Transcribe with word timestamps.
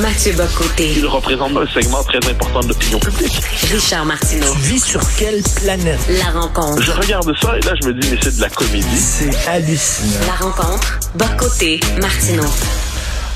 Mathieu 0.00 0.32
Bocoté. 0.32 0.94
Il 0.96 1.06
représente 1.06 1.54
un 1.54 1.66
segment 1.66 2.02
très 2.02 2.18
important 2.30 2.60
de 2.60 2.68
l'opinion 2.68 2.98
publique. 2.98 3.42
Richard 3.70 4.06
Martineau. 4.06 4.50
Tu 4.54 4.58
vis 4.60 4.82
sur 4.82 5.00
quelle 5.16 5.42
planète? 5.62 6.00
La 6.08 6.40
rencontre. 6.40 6.80
Je 6.80 6.92
regarde 6.92 7.30
ça 7.38 7.58
et 7.58 7.60
là, 7.60 7.74
je 7.80 7.88
me 7.88 7.94
dis, 8.00 8.08
mais 8.10 8.18
c'est 8.22 8.36
de 8.36 8.40
la 8.40 8.48
comédie. 8.48 8.96
C'est 8.96 9.48
hallucinant. 9.48 10.26
La 10.26 10.46
rencontre. 10.46 10.98
Bocoté. 11.14 11.78
Martineau. 12.00 12.46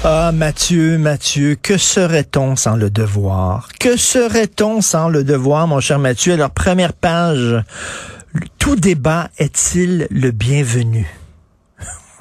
Ah, 0.02 0.30
Mathieu, 0.32 0.96
Mathieu, 0.96 1.56
que 1.60 1.76
serait-on 1.76 2.56
sans 2.56 2.76
le 2.76 2.88
devoir? 2.88 3.68
Que 3.78 3.98
serait-on 3.98 4.80
sans 4.80 5.08
le 5.08 5.24
devoir, 5.24 5.66
mon 5.66 5.80
cher 5.80 5.98
Mathieu? 5.98 6.32
Alors, 6.34 6.50
première 6.50 6.94
page, 6.94 7.62
tout 8.58 8.76
débat 8.76 9.28
est-il 9.38 10.06
le 10.10 10.30
bienvenu? 10.30 11.06
Qu'on 11.78 11.84
peut 11.84 11.86
Alors, 11.86 12.14
lire. 12.14 12.15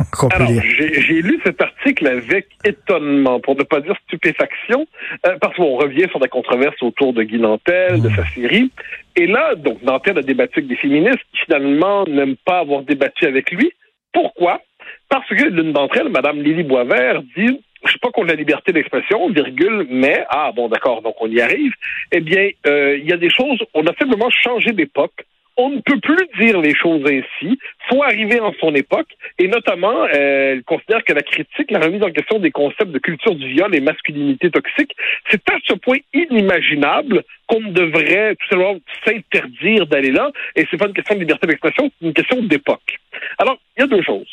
J'ai 0.77 1.01
j'ai 1.01 1.21
lu 1.21 1.39
cet 1.43 1.61
article 1.61 2.07
avec 2.07 2.47
étonnement, 2.63 3.39
pour 3.39 3.55
ne 3.55 3.63
pas 3.63 3.81
dire 3.81 3.95
stupéfaction, 4.07 4.85
euh, 5.25 5.37
parce 5.39 5.55
qu'on 5.55 5.75
revient 5.77 6.07
sur 6.09 6.19
la 6.19 6.27
controverse 6.27 6.81
autour 6.81 7.13
de 7.13 7.23
Guy 7.23 7.39
Nantel, 7.39 8.01
de 8.01 8.09
sa 8.09 8.25
série. 8.27 8.71
Et 9.15 9.27
là, 9.27 9.55
donc, 9.55 9.81
Nantel 9.83 10.17
a 10.17 10.21
débattu 10.21 10.59
avec 10.59 10.67
des 10.67 10.75
féministes 10.75 11.23
qui, 11.31 11.41
finalement, 11.45 12.05
n'aiment 12.05 12.37
pas 12.45 12.59
avoir 12.59 12.81
débattu 12.83 13.25
avec 13.25 13.51
lui. 13.51 13.71
Pourquoi? 14.13 14.61
Parce 15.09 15.27
que 15.27 15.43
l'une 15.43 15.73
d'entre 15.73 15.97
elles, 15.97 16.09
Madame 16.09 16.41
Lily 16.41 16.63
Boisvert, 16.63 17.21
dit 17.35 17.59
je 17.85 17.91
sais 17.91 17.99
pas 18.01 18.09
contre 18.09 18.27
la 18.27 18.35
liberté 18.35 18.71
d'expression, 18.71 19.29
virgule, 19.29 19.85
mais, 19.89 20.25
ah 20.29 20.51
bon, 20.55 20.67
d'accord, 20.69 21.01
donc 21.01 21.15
on 21.21 21.29
y 21.29 21.39
arrive. 21.39 21.73
Eh 22.11 22.19
bien, 22.19 22.49
euh, 22.65 22.97
il 22.97 23.07
y 23.07 23.13
a 23.13 23.17
des 23.17 23.29
choses, 23.29 23.59
on 23.73 23.85
a 23.85 23.93
simplement 23.95 24.29
changé 24.29 24.71
d'époque. 24.71 25.25
On 25.57 25.69
ne 25.69 25.79
peut 25.79 25.99
plus 25.99 26.27
dire 26.39 26.59
les 26.59 26.75
choses 26.75 27.03
ainsi. 27.05 27.57
faut 27.89 28.03
arriver 28.03 28.39
en 28.39 28.53
son 28.59 28.73
époque. 28.75 29.07
Et 29.39 29.47
notamment, 29.47 30.03
euh, 30.03 30.53
elle 30.53 30.63
considère 30.63 31.03
que 31.03 31.13
la 31.13 31.21
critique, 31.21 31.71
la 31.71 31.79
remise 31.79 32.03
en 32.03 32.11
question 32.11 32.39
des 32.39 32.51
concepts 32.51 32.91
de 32.91 32.99
culture 32.99 33.35
du 33.35 33.47
viol 33.49 33.73
et 33.73 33.79
masculinité 33.79 34.51
toxique, 34.51 34.95
c'est 35.29 35.41
à 35.49 35.57
ce 35.65 35.73
point 35.75 35.99
inimaginable 36.13 37.23
qu'on 37.47 37.61
devrait 37.61 38.35
tout 38.35 38.47
simplement 38.49 38.79
s'interdire 39.05 39.87
d'aller 39.87 40.11
là. 40.11 40.31
Et 40.55 40.65
c'est 40.69 40.77
pas 40.77 40.87
une 40.87 40.93
question 40.93 41.15
de 41.15 41.21
liberté 41.21 41.47
d'expression, 41.47 41.89
c'est 41.99 42.07
une 42.07 42.13
question 42.13 42.41
d'époque. 42.41 42.99
Alors, 43.37 43.57
il 43.77 43.81
y 43.81 43.83
a 43.83 43.87
deux 43.87 44.03
choses. 44.03 44.27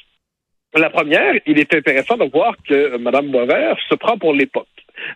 La 0.75 0.89
première, 0.89 1.35
il 1.47 1.59
est 1.59 1.75
intéressant 1.75 2.17
de 2.17 2.25
voir 2.31 2.57
que 2.67 2.97
Mme 2.97 3.31
Boisvert 3.31 3.77
se 3.89 3.95
prend 3.95 4.17
pour 4.17 4.33
l'époque. 4.33 4.67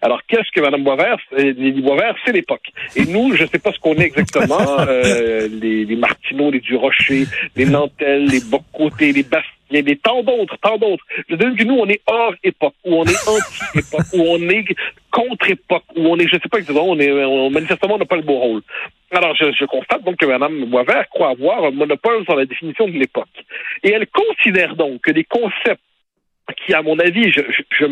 Alors, 0.02 0.20
qu'est-ce 0.26 0.50
que 0.52 0.60
Mme 0.60 0.84
Boisvert? 0.84 1.18
Lily 1.36 1.80
Boisvert, 1.80 2.14
c'est 2.24 2.32
l'époque. 2.32 2.68
Et 2.94 3.04
nous, 3.06 3.34
je 3.34 3.42
ne 3.42 3.48
sais 3.48 3.58
pas 3.58 3.72
ce 3.72 3.78
qu'on 3.78 3.94
est 3.94 4.06
exactement. 4.06 4.80
euh, 4.88 5.48
les, 5.48 5.84
les 5.84 5.96
Martineaux, 5.96 6.50
les 6.50 6.60
Durocher, 6.60 7.24
les 7.56 7.66
Nantel, 7.66 8.26
les 8.26 8.40
Bocoté, 8.40 9.12
les 9.12 9.22
Bastiens, 9.22 9.50
les 9.70 9.96
tant 9.96 10.22
d'autres, 10.22 10.56
tant 10.62 10.78
d'autres. 10.78 11.04
Je 11.28 11.36
donne 11.36 11.56
que 11.56 11.64
nous, 11.64 11.74
on 11.74 11.88
est 11.88 12.00
hors 12.06 12.34
époque, 12.42 12.74
ou 12.84 12.96
on 12.96 13.04
est 13.04 13.28
anti-époque, 13.28 14.06
ou 14.12 14.20
on 14.20 14.48
est 14.48 14.64
contre-époque, 15.10 15.84
ou 15.96 16.06
on 16.06 16.18
est, 16.18 16.28
je 16.28 16.36
sais 16.36 16.48
pas 16.50 16.58
exactement, 16.58 16.88
on 16.88 16.98
est, 16.98 17.10
on, 17.10 17.50
manifestement, 17.50 17.94
on 17.94 17.98
n'a 17.98 18.04
pas 18.04 18.16
le 18.16 18.22
beau 18.22 18.38
rôle. 18.38 18.62
Alors, 19.10 19.34
je, 19.34 19.52
je 19.52 19.64
constate 19.64 20.02
donc 20.04 20.16
que 20.16 20.26
Mme 20.26 20.66
Boisvert 20.66 21.08
croit 21.08 21.30
avoir 21.30 21.64
un 21.64 21.70
monopole 21.70 22.24
sur 22.24 22.36
la 22.36 22.44
définition 22.44 22.86
de 22.86 22.92
l'époque. 22.92 23.28
Et 23.82 23.90
elle 23.90 24.06
considère 24.08 24.76
donc 24.76 25.00
que 25.02 25.10
les 25.10 25.24
concepts 25.24 25.80
qui, 26.54 26.74
à 26.74 26.82
mon 26.82 26.98
avis, 26.98 27.32
je, 27.32 27.40
je, 27.50 27.62
je 27.78 27.86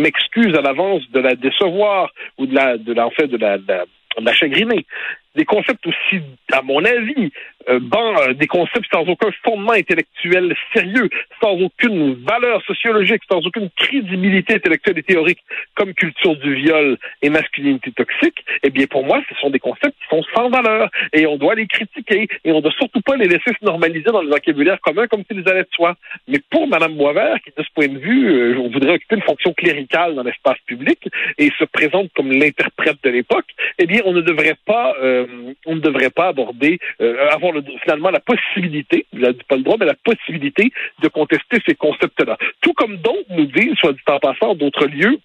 m'excuse 0.00 0.54
à 0.54 0.62
l'avance 0.62 1.02
de 1.10 1.20
la 1.20 1.34
décevoir 1.34 2.12
ou 2.38 2.46
de 2.46 2.54
la, 2.54 2.76
de 2.78 2.92
la, 2.92 3.06
en 3.06 3.10
fait, 3.10 3.26
de 3.26 3.36
la, 3.36 3.58
de 3.58 3.66
la, 3.66 3.84
de 4.18 4.24
la 4.24 4.32
chagriner. 4.32 4.86
Des 5.34 5.44
concepts 5.44 5.86
aussi, 5.86 6.22
à 6.52 6.62
mon 6.62 6.84
avis, 6.84 7.32
euh, 7.68 7.80
ban, 7.80 8.14
euh, 8.20 8.34
des 8.34 8.46
concepts 8.46 8.86
sans 8.92 9.06
aucun 9.08 9.30
fondement 9.42 9.72
intellectuel 9.72 10.54
sérieux, 10.74 11.08
sans 11.42 11.52
aucune 11.60 12.14
valeur 12.24 12.62
sociologique, 12.64 13.22
sans 13.30 13.44
aucune 13.46 13.70
crédibilité 13.76 14.54
intellectuelle 14.54 14.98
et 14.98 15.02
théorique, 15.02 15.40
comme 15.74 15.94
culture 15.94 16.36
du 16.36 16.54
viol 16.54 16.96
et 17.22 17.30
masculinité 17.30 17.92
toxique, 17.92 18.44
eh 18.62 18.70
bien, 18.70 18.86
pour 18.86 19.04
moi, 19.04 19.20
ce 19.28 19.34
sont 19.36 19.50
des 19.50 19.58
concepts 19.58 19.96
qui 20.00 20.08
sont 20.08 20.22
sans 20.34 20.48
valeur 20.48 20.90
et 21.12 21.26
on 21.26 21.36
doit 21.36 21.54
les 21.54 21.66
critiquer 21.66 22.28
et 22.44 22.52
on 22.52 22.56
ne 22.56 22.60
doit 22.60 22.72
surtout 22.72 23.00
pas 23.00 23.16
les 23.16 23.26
laisser 23.26 23.52
se 23.58 23.64
normaliser 23.64 24.10
dans 24.10 24.22
le 24.22 24.28
vocabulaire 24.28 24.80
commun 24.80 25.06
comme 25.06 25.22
s'ils 25.30 25.48
allaient 25.48 25.62
de 25.62 25.68
soi. 25.74 25.96
Mais 26.28 26.38
pour 26.50 26.68
Mme 26.68 26.94
Boisvert, 26.94 27.36
qui, 27.42 27.50
de 27.56 27.62
ce 27.62 27.72
point 27.74 27.88
de 27.88 27.98
vue, 27.98 28.28
euh, 28.28 28.68
voudrait 28.76 28.94
occuper 28.94 29.16
une 29.16 29.22
fonction 29.22 29.52
cléricale 29.54 30.14
dans 30.14 30.22
l'espace 30.22 30.58
public 30.66 31.08
et 31.38 31.50
se 31.58 31.64
présente 31.64 32.10
comme 32.14 32.30
l'interprète 32.30 32.98
de 33.02 33.10
l'époque, 33.10 33.46
eh 33.78 33.86
bien, 33.86 34.00
on 34.04 34.12
ne 34.12 34.20
devrait 34.20 34.56
pas, 34.66 34.94
euh, 35.02 35.26
on 35.66 35.76
ne 35.76 35.80
devrait 35.80 36.10
pas 36.10 36.28
aborder, 36.28 36.78
euh, 37.00 37.28
avoir 37.30 37.55
le, 37.56 37.78
finalement 37.82 38.10
la 38.10 38.20
possibilité, 38.20 39.06
je 39.12 39.18
dis 39.18 39.44
pas 39.48 39.56
le 39.56 39.62
droit, 39.62 39.76
mais 39.78 39.86
la 39.86 39.96
possibilité 40.04 40.72
de 41.02 41.08
contester 41.08 41.58
ces 41.66 41.74
concepts-là. 41.74 42.36
Tout 42.60 42.72
comme 42.74 42.96
d'autres 42.98 43.30
nous 43.30 43.46
disent, 43.46 43.74
soit 43.78 43.92
dit 43.92 44.00
en 44.08 44.18
passant, 44.18 44.54
d'autres 44.54 44.86
lieux, 44.86 45.18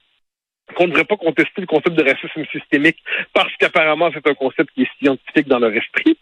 qu'on 0.76 0.86
ne 0.86 0.92
devrait 0.92 1.06
pas 1.06 1.18
contester 1.18 1.62
le 1.62 1.68
concept 1.68 1.96
de 1.96 2.04
racisme 2.04 2.46
systémique 2.52 2.98
parce 3.34 3.54
qu'apparemment 3.58 4.10
c'est 4.14 4.28
un 4.28 4.34
concept 4.34 4.72
qui 4.74 4.84
est 4.84 4.90
scientifique 5.00 5.48
dans 5.48 5.60
leur 5.60 5.74
esprit. 5.74 6.18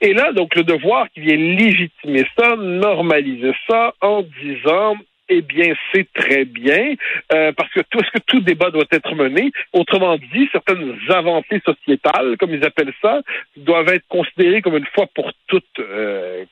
Et 0.00 0.12
là, 0.12 0.32
donc, 0.32 0.54
le 0.54 0.64
devoir 0.64 1.08
qui 1.10 1.20
vient 1.20 1.36
légitimer 1.36 2.26
ça, 2.36 2.56
normaliser 2.56 3.52
ça 3.68 3.94
en 4.00 4.22
disant 4.42 4.96
eh 5.36 5.42
bien, 5.42 5.74
c'est 5.92 6.06
très 6.12 6.44
bien, 6.44 6.94
euh, 7.32 7.52
parce 7.52 7.70
que 7.72 7.80
tout, 7.90 7.98
est-ce 7.98 8.10
que 8.10 8.24
tout 8.26 8.40
débat 8.40 8.70
doit 8.70 8.84
être 8.92 9.14
mené? 9.14 9.50
Autrement 9.72 10.16
dit, 10.16 10.48
certaines 10.52 10.96
avancées 11.08 11.60
sociétales, 11.64 12.36
comme 12.38 12.54
ils 12.54 12.64
appellent 12.64 12.92
ça, 13.02 13.20
doivent 13.56 13.88
être 13.88 14.06
considérées 14.08 14.62
comme 14.62 14.76
une 14.76 14.86
fois 14.94 15.06
pour 15.14 15.32
toutes 15.48 15.64
euh, 15.80 16.44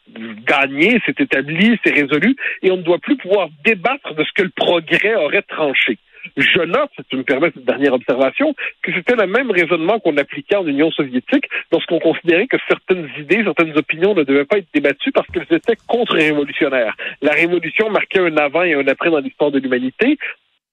gagnées, 0.46 1.00
c'est 1.06 1.20
établi, 1.20 1.78
c'est 1.84 1.94
résolu, 1.94 2.34
et 2.62 2.70
on 2.70 2.76
ne 2.76 2.82
doit 2.82 2.98
plus 2.98 3.16
pouvoir 3.16 3.48
débattre 3.64 4.14
de 4.14 4.24
ce 4.24 4.32
que 4.34 4.42
le 4.42 4.50
progrès 4.50 5.14
aurait 5.14 5.42
tranché. 5.42 5.98
Je 6.36 6.60
note, 6.62 6.90
si 6.96 7.04
tu 7.04 7.16
me 7.16 7.22
permets 7.22 7.50
cette 7.54 7.64
dernière 7.64 7.92
observation, 7.94 8.54
que 8.82 8.92
c'était 8.92 9.16
le 9.16 9.26
même 9.26 9.50
raisonnement 9.50 9.98
qu'on 10.00 10.16
appliquait 10.16 10.56
en 10.56 10.66
Union 10.66 10.90
soviétique 10.90 11.44
lorsqu'on 11.70 11.98
considérait 11.98 12.46
que 12.46 12.56
certaines 12.68 13.08
idées, 13.18 13.42
certaines 13.44 13.76
opinions 13.76 14.14
ne 14.14 14.22
devaient 14.22 14.44
pas 14.44 14.58
être 14.58 14.68
débattues 14.72 15.12
parce 15.12 15.26
qu'elles 15.28 15.46
étaient 15.50 15.76
contre-révolutionnaires. 15.86 16.96
La 17.20 17.32
révolution 17.32 17.90
marquait 17.90 18.20
un 18.20 18.36
avant 18.36 18.62
et 18.62 18.74
un 18.74 18.86
après 18.86 19.10
dans 19.10 19.20
l'histoire 19.20 19.50
de 19.50 19.58
l'humanité 19.58 20.18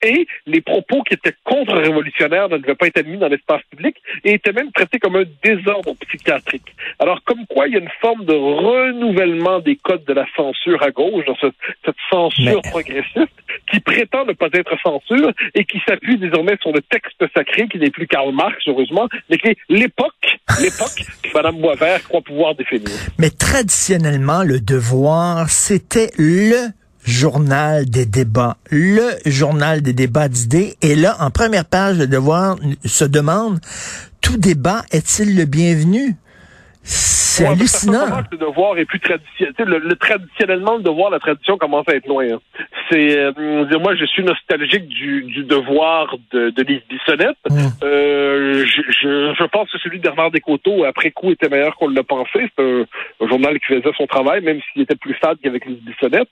et 0.02 0.28
les 0.46 0.62
propos 0.62 1.04
qui 1.04 1.14
étaient 1.14 1.34
contre-révolutionnaires 1.44 2.50
ne 2.50 2.58
devaient 2.58 2.76
pas 2.76 2.88
être 2.88 3.00
admis 3.00 3.18
dans 3.18 3.28
l'espace 3.28 3.62
public 3.70 3.98
et 4.24 4.34
étaient 4.34 4.54
même 4.54 4.72
traités 4.72 5.00
comme 5.00 5.18
un 5.18 5.26
désordre 5.44 5.94
psychiatrique. 6.08 6.74
Alors, 7.00 7.22
comme 7.24 7.46
quoi, 7.48 7.68
il 7.68 7.74
y 7.74 7.78
a 7.78 7.80
une 7.80 7.90
forme 8.02 8.26
de 8.26 8.34
renouvellement 8.34 9.60
des 9.60 9.76
codes 9.76 10.06
de 10.06 10.14
la 10.14 10.26
censure 10.36 10.82
à 10.84 10.92
gauche, 10.92 11.26
dans 11.26 11.36
cette, 11.36 11.56
cette 11.86 11.96
censure 12.10 12.62
Mais- 12.64 12.70
progressiste, 12.72 13.34
qui 13.72 13.80
prétend 13.80 14.26
ne 14.26 14.34
pas 14.34 14.48
être 14.54 14.76
censure 14.82 15.32
et 15.56 15.66
qui 15.66 15.80
s'appuie 15.88 16.18
désormais 16.18 16.58
sur 16.62 16.72
le 16.72 16.82
texte 16.82 17.24
sacré, 17.36 17.68
qui 17.68 17.80
n'est 17.80 17.92
plus 17.92 18.08
Karl 18.08 18.34
Marx, 18.34 18.56
heureusement, 18.68 19.08
mais 19.30 19.38
qui 19.38 19.50
est 19.50 19.58
l'époque, 19.70 20.40
l'époque 20.62 21.06
que 21.24 21.30
Mme 21.34 21.62
Boisvert 21.62 22.04
croit 22.04 22.22
pouvoir 22.22 22.56
définir. 22.56 22.90
Mais 23.18 23.30
traditionnellement, 23.30 24.44
le 24.44 24.60
devoir, 24.60 25.50
c'était 25.50 26.10
le 26.18 26.70
journal 27.06 27.90
des 27.90 28.06
débats, 28.06 28.58
le 28.70 29.10
journal 29.26 29.82
des 29.82 29.94
débats 29.94 30.28
d'idées. 30.28 30.76
Et 30.82 30.96
là, 30.96 31.16
en 31.20 31.32
première 31.32 31.66
page, 31.66 31.98
le 31.98 32.08
devoir 32.08 32.58
se 32.86 33.06
demande, 33.06 33.60
tout 34.22 34.38
débat 34.38 34.84
est-il 34.92 35.36
le 35.36 35.46
bienvenu? 35.46 36.16
C'est 36.84 37.44
Ouais, 37.44 37.52
hallucinant. 37.52 38.06
Le 38.32 38.38
devoir 38.38 38.78
est 38.78 38.86
plus 38.86 39.00
traditionnel. 39.00 39.54
Le, 39.60 39.78
le- 39.80 39.96
traditionnellement, 39.96 40.78
le 40.78 40.84
devoir, 40.84 41.10
la 41.10 41.20
tradition 41.20 41.58
commence 41.58 41.88
à 41.88 41.96
être 41.96 42.08
loin. 42.08 42.26
hein. 42.34 42.40
C'est, 42.90 43.18
euh, 43.18 43.66
dit, 43.66 43.78
moi, 43.78 43.96
je 43.96 44.06
suis 44.06 44.24
nostalgique 44.24 44.88
du, 44.88 45.24
du 45.24 45.44
devoir 45.44 46.16
de, 46.34 46.50
de 46.50 46.64
Lise 46.64 46.82
Bissonnette. 46.90 47.38
Mm. 47.50 47.68
Euh, 47.84 48.66
je, 48.66 48.82
je, 48.92 49.34
je 49.38 49.44
pense 49.46 49.72
que 49.72 49.78
celui 49.78 50.00
de 50.00 50.04
Bernard 50.04 50.32
Descoteaux, 50.32 50.84
après 50.84 51.12
coup, 51.12 51.32
était 51.32 51.48
meilleur 51.50 51.76
qu'on 51.78 51.90
l'a 51.90 52.04
pensé. 52.04 52.50
C'est 52.58 52.64
un, 52.64 52.86
un 53.22 53.28
journal 53.28 53.58
qui 53.60 53.66
faisait 53.68 53.94
son 53.98 54.08
travail, 54.08 54.42
même 54.42 54.60
s'il 54.74 54.82
était 54.82 54.96
plus 54.96 55.14
fade 55.14 55.38
qu'avec 55.42 55.66
Lise 55.66 55.82
Bissonnette. 55.84 56.30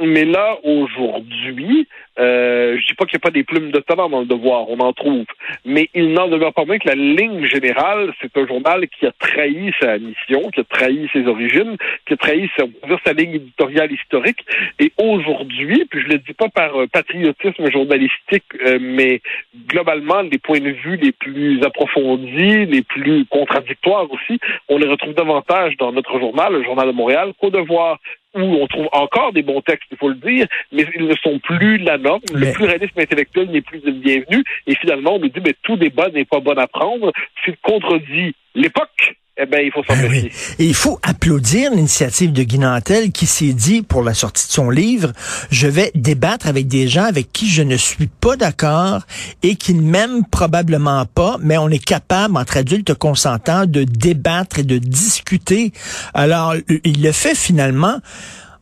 Mais 0.00 0.24
là, 0.24 0.58
aujourd'hui, 0.62 1.88
euh, 2.20 2.78
je 2.78 2.86
dis 2.86 2.94
pas 2.94 3.04
qu'il 3.04 3.16
n'y 3.16 3.20
a 3.20 3.26
pas 3.26 3.30
des 3.30 3.42
plumes 3.42 3.72
de 3.72 3.80
talent 3.80 4.08
dans 4.08 4.20
le 4.20 4.26
devoir, 4.26 4.68
on 4.68 4.78
en 4.78 4.92
trouve. 4.92 5.24
Mais 5.64 5.88
il 5.94 6.12
n'en 6.12 6.28
demeure 6.28 6.52
pas 6.52 6.64
moins 6.64 6.78
que 6.78 6.88
la 6.88 6.94
ligne 6.94 7.44
générale, 7.46 8.12
c'est 8.20 8.36
un 8.36 8.46
journal 8.46 8.86
qui 8.88 9.06
a 9.06 9.12
trahi 9.12 9.72
sa 9.80 9.98
mission, 9.98 10.50
qui 10.50 10.60
a 10.60 10.64
trahi 10.64 11.08
ses 11.12 11.26
origines, 11.26 11.76
qui 12.06 12.14
a 12.14 12.16
trahi 12.16 12.48
sa, 12.56 13.12
ligne 13.12 13.34
éditoriale 13.34 13.92
historique. 13.92 14.44
Et 14.78 14.92
aujourd'hui, 14.98 15.84
puis 15.90 16.02
je 16.02 16.08
le 16.08 16.18
dis 16.18 16.32
pas 16.32 16.48
par 16.48 16.80
euh, 16.80 16.86
patriotisme 16.86 17.70
journalistique, 17.70 18.44
euh, 18.66 18.78
mais 18.80 19.20
globalement, 19.66 20.22
les 20.22 20.38
points 20.38 20.60
de 20.60 20.70
vue 20.70 20.96
les 20.96 21.12
plus 21.12 21.62
approfondis, 21.64 22.66
les 22.66 22.82
plus 22.82 23.26
contradictoires 23.26 24.10
aussi, 24.12 24.38
on 24.68 24.78
les 24.78 24.88
retrouve 24.88 25.14
davantage 25.14 25.76
dans 25.76 25.92
notre 25.92 26.18
journal, 26.20 26.52
le 26.52 26.62
Journal 26.62 26.86
de 26.86 26.92
Montréal, 26.92 27.32
qu'au 27.40 27.50
devoir 27.50 27.98
où 28.34 28.40
on 28.40 28.66
trouve 28.66 28.88
encore 28.92 29.32
des 29.32 29.42
bons 29.42 29.60
textes, 29.62 29.88
il 29.90 29.96
faut 29.96 30.08
le 30.08 30.14
dire, 30.16 30.46
mais 30.72 30.86
ils 30.96 31.06
ne 31.06 31.14
sont 31.16 31.38
plus 31.38 31.78
la 31.78 31.98
norme. 31.98 32.20
Mais- 32.34 32.46
Le 32.46 32.52
pluralisme 32.52 32.98
intellectuel 33.00 33.50
n'est 33.50 33.62
plus 33.62 33.80
le 33.84 33.92
bienvenu. 33.92 34.44
Et 34.66 34.74
finalement, 34.76 35.14
on 35.14 35.18
nous 35.18 35.28
dit, 35.28 35.40
mais 35.44 35.54
tout 35.62 35.76
débat 35.76 36.08
n'est 36.10 36.24
pas 36.24 36.40
bon 36.40 36.56
à 36.58 36.66
prendre. 36.66 37.12
S'il 37.44 37.56
contredit 37.58 38.34
l'époque, 38.54 39.14
eh 39.40 39.46
ben, 39.46 39.60
il 39.64 39.70
faut 39.70 39.84
s'en 39.84 39.94
Ben 39.94 40.10
oui. 40.10 40.30
Et 40.58 40.66
il 40.66 40.74
faut 40.74 40.98
applaudir 41.04 41.70
l'initiative 41.72 42.32
de 42.32 42.42
Guy 42.42 42.58
Nantel 42.58 43.12
qui 43.12 43.26
s'est 43.26 43.52
dit 43.52 43.82
pour 43.82 44.02
la 44.02 44.12
sortie 44.12 44.48
de 44.48 44.52
son 44.52 44.68
livre, 44.68 45.12
je 45.50 45.68
vais 45.68 45.92
débattre 45.94 46.48
avec 46.48 46.66
des 46.66 46.88
gens 46.88 47.04
avec 47.04 47.32
qui 47.32 47.48
je 47.48 47.62
ne 47.62 47.76
suis 47.76 48.08
pas 48.08 48.34
d'accord 48.36 49.02
et 49.44 49.54
qui 49.54 49.74
ne 49.74 49.82
m'aiment 49.82 50.24
probablement 50.24 51.06
pas, 51.06 51.36
mais 51.40 51.56
on 51.56 51.68
est 51.68 51.84
capable, 51.84 52.36
entre 52.36 52.56
adultes 52.56 52.94
consentants, 52.94 53.66
de 53.66 53.84
débattre 53.84 54.58
et 54.58 54.64
de 54.64 54.78
discuter. 54.78 55.72
Alors, 56.14 56.54
il 56.84 57.02
le 57.02 57.12
fait 57.12 57.36
finalement. 57.36 57.98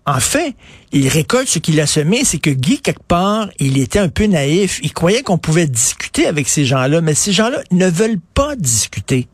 En 0.05 0.21
fait, 0.21 0.55
il 0.93 1.09
récolte 1.09 1.49
ce 1.49 1.59
qu'il 1.59 1.81
a 1.81 1.87
semé, 1.87 2.25
c'est 2.25 2.39
que 2.39 2.51
Guy, 2.51 2.81
quelque 2.81 3.03
part, 3.03 3.49
il 3.59 3.79
était 3.79 3.99
un 3.99 4.09
peu 4.09 4.27
naïf. 4.27 4.79
Il 4.83 4.93
croyait 4.93 5.23
qu'on 5.23 5.39
pouvait 5.39 5.67
discuter 5.67 6.27
avec 6.27 6.49
ces 6.49 6.65
gens-là, 6.65 7.01
mais 7.01 7.15
ces 7.15 7.33
gens-là 7.33 7.61
ne 7.73 7.89
veulent 7.89 8.21
pas 8.35 8.55
discuter. 8.55 9.27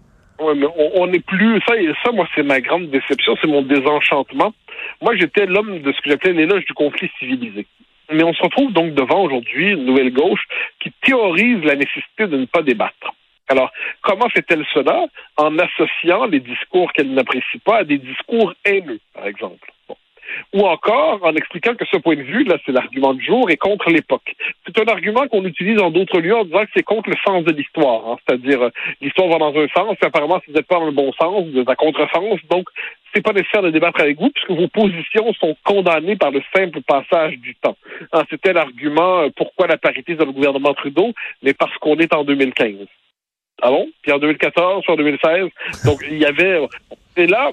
Ouais, 0.43 0.55
mais 0.55 0.67
on, 0.77 1.03
on 1.03 1.13
est 1.13 1.25
plus. 1.25 1.61
Ça, 1.67 1.75
ça 2.05 2.13
moi, 2.13 2.27
c'est 2.35 2.43
ma 2.43 2.61
grande 2.61 2.91
déception, 2.91 3.37
c'est 3.41 3.47
mon 3.47 3.63
désenchantement. 3.63 4.53
Moi, 5.01 5.17
j'étais 5.17 5.47
l'homme 5.47 5.81
de 5.81 5.93
ce 5.93 6.01
que 6.01 6.11
j'appelais 6.11 6.33
l'éloge 6.33 6.65
du 6.65 6.75
conflit 6.75 7.11
civilisé. 7.19 7.67
Mais 8.13 8.25
on 8.25 8.35
se 8.35 8.43
retrouve 8.43 8.73
donc 8.73 8.95
devant 8.95 9.23
aujourd'hui 9.23 9.71
une 9.73 9.85
nouvelle 9.85 10.13
gauche 10.13 10.45
qui 10.81 10.93
théorise 11.03 11.63
la 11.65 11.77
nécessité 11.77 12.27
de 12.27 12.37
ne 12.37 12.47
pas 12.47 12.63
débattre. 12.63 13.15
Alors, 13.49 13.71
comment 14.03 14.29
fait-elle 14.29 14.65
cela? 14.73 15.07
En 15.37 15.59
associant 15.59 16.27
les 16.27 16.41
discours 16.41 16.93
qu'elle 16.93 17.13
n'apprécie 17.13 17.59
pas 17.65 17.79
à 17.79 17.85
des 17.85 17.99
discours 17.99 18.55
haineux, 18.65 19.01
par 19.15 19.27
exemple. 19.27 19.73
Ou 20.53 20.67
encore 20.67 21.21
en 21.23 21.35
expliquant 21.35 21.75
que 21.75 21.85
ce 21.87 21.97
point 21.97 22.17
de 22.17 22.23
vue, 22.23 22.45
là, 22.45 22.57
c'est 22.65 22.73
l'argument 22.73 23.15
du 23.15 23.25
jour, 23.25 23.51
est 23.51 23.57
contre 23.57 23.91
l'époque. 23.91 24.35
C'est 24.67 24.79
un 24.79 24.91
argument 24.93 25.27
qu'on 25.29 25.45
utilise 25.45 25.77
dans 25.77 25.91
d'autres 25.91 26.21
lieux 26.21 26.37
en 26.37 26.45
disant 26.45 26.65
que 26.65 26.71
c'est 26.77 26.83
contre 26.83 27.11
le 27.11 27.17
sens 27.27 27.45
de 27.45 27.53
l'histoire. 27.53 28.09
hein. 28.09 28.17
C'est-à-dire, 28.27 28.63
euh, 28.63 28.71
l'histoire 29.01 29.29
va 29.29 29.39
dans 29.39 29.57
un 29.59 29.69
sens, 29.69 29.97
et 30.03 30.07
apparemment, 30.07 30.41
si 30.45 30.51
vous 30.51 30.57
n'êtes 30.57 30.67
pas 30.67 30.77
dans 30.77 30.87
le 30.87 30.93
bon 30.93 31.13
sens, 31.13 31.47
vous 31.47 31.59
êtes 31.59 31.69
à 31.69 31.77
contre-sens. 31.77 32.39
Donc, 32.51 32.69
c'est 33.15 33.23
pas 33.23 33.33
nécessaire 33.33 33.63
de 33.63 33.71
débattre 33.71 34.01
avec 34.01 34.19
vous, 34.19 34.31
puisque 34.31 34.51
vos 34.51 34.69
positions 34.69 35.33
sont 35.35 35.57
condamnées 35.65 36.17
par 36.17 36.31
le 36.31 36.43
simple 36.55 36.81
passage 36.83 37.37
du 37.39 37.55
temps. 37.57 37.77
Hein, 38.13 38.23
C'était 38.31 38.53
l'argument 38.53 39.21
euh, 39.21 39.29
pourquoi 39.37 39.67
la 39.67 39.77
parité 39.77 40.15
dans 40.15 40.27
le 40.27 40.33
gouvernement 40.33 40.75
Trudeau, 40.75 41.13
mais 41.43 41.55
parce 41.55 41.77
qu'on 41.79 41.97
est 41.97 42.15
en 42.15 42.25
2015. 42.25 42.87
Ah 43.61 43.71
bon? 43.71 43.89
Puis 44.03 44.13
en 44.13 44.19
2014, 44.19 44.83
puis 44.83 44.93
en 44.93 44.97
2016. 44.97 45.49
Donc, 45.85 46.01
il 46.11 46.19
y 46.19 46.25
avait... 46.25 46.61
Et 47.17 47.27
là, 47.27 47.53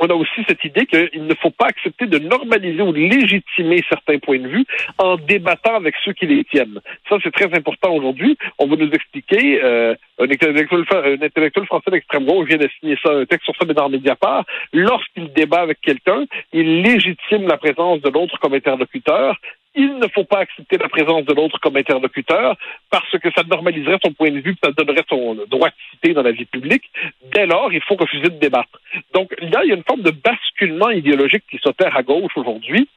on 0.00 0.06
a 0.06 0.14
aussi 0.14 0.44
cette 0.46 0.64
idée 0.64 0.86
qu'il 0.86 1.26
ne 1.26 1.34
faut 1.34 1.50
pas 1.50 1.66
accepter 1.66 2.06
de 2.06 2.18
normaliser 2.18 2.82
ou 2.82 2.92
de 2.92 2.98
légitimer 2.98 3.82
certains 3.88 4.18
points 4.18 4.38
de 4.38 4.48
vue 4.48 4.64
en 4.98 5.16
débattant 5.16 5.76
avec 5.76 5.94
ceux 6.04 6.12
qui 6.12 6.26
les 6.26 6.44
tiennent. 6.44 6.80
Ça, 7.08 7.16
c'est 7.22 7.32
très 7.32 7.52
important 7.56 7.92
aujourd'hui. 7.94 8.36
On 8.58 8.66
va 8.66 8.76
nous 8.76 8.90
expliquer, 8.90 9.62
euh, 9.62 9.94
un, 10.18 10.24
intellectuel, 10.24 10.84
un 10.92 11.22
intellectuel 11.22 11.66
français 11.66 11.90
d'extrême 11.90 12.26
gauche 12.26 12.48
vient 12.48 12.58
de 12.58 12.68
signer 12.78 12.96
ça, 13.02 13.12
un 13.12 13.26
texte 13.26 13.44
sur 13.44 13.54
ça, 13.56 13.64
mais 13.66 13.74
dans 13.74 13.88
Mediapart. 13.88 14.44
Lorsqu'il 14.72 15.32
débat 15.32 15.60
avec 15.60 15.80
quelqu'un, 15.80 16.24
il 16.52 16.82
légitime 16.82 17.46
la 17.46 17.56
présence 17.56 18.00
de 18.00 18.10
l'autre 18.10 18.38
comme 18.40 18.54
interlocuteur. 18.54 19.36
Il 19.80 19.98
ne 19.98 20.08
faut 20.08 20.24
pas 20.24 20.40
accepter 20.40 20.76
la 20.76 20.88
présence 20.88 21.24
de 21.24 21.32
l'autre 21.32 21.60
comme 21.60 21.76
interlocuteur 21.76 22.56
parce 22.90 23.16
que 23.22 23.30
ça 23.30 23.44
normaliserait 23.48 23.98
son 24.04 24.12
point 24.12 24.32
de 24.32 24.40
vue, 24.40 24.56
ça 24.62 24.72
donnerait 24.72 25.04
son 25.08 25.36
droit 25.48 25.68
de 25.68 25.74
citer 25.92 26.14
dans 26.14 26.22
la 26.22 26.32
vie 26.32 26.46
publique. 26.46 26.90
Dès 27.32 27.46
lors, 27.46 27.72
il 27.72 27.80
faut 27.82 27.94
refuser 27.94 28.24
de 28.24 28.40
débattre. 28.40 28.80
Donc 29.14 29.32
là, 29.40 29.60
il 29.62 29.68
y 29.68 29.72
a 29.72 29.76
une 29.76 29.84
forme 29.84 30.02
de 30.02 30.10
basculement 30.10 30.90
idéologique 30.90 31.44
qui 31.48 31.58
s'opère 31.58 31.96
à 31.96 32.02
gauche 32.02 32.32
aujourd'hui. 32.34 32.88